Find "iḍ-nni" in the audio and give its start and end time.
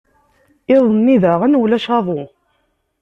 0.75-1.15